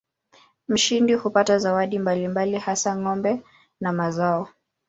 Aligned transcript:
Mshindi 0.67 1.13
hupata 1.21 1.55
zawadi 1.59 1.99
mbalimbali 1.99 2.57
hasa 2.57 2.95
ng'ombe 2.97 3.41
na 3.81 3.91
mazao. 3.93 4.49